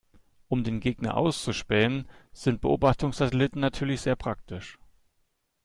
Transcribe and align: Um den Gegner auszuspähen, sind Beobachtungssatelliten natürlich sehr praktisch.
Um 0.47 0.63
den 0.63 0.79
Gegner 0.79 1.15
auszuspähen, 1.15 2.09
sind 2.33 2.59
Beobachtungssatelliten 2.61 3.61
natürlich 3.61 4.01
sehr 4.01 4.15
praktisch. 4.15 4.79